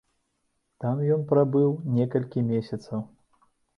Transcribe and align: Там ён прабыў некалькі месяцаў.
Там 0.83 1.03
ён 1.15 1.21
прабыў 1.31 1.69
некалькі 1.99 2.45
месяцаў. 2.51 2.99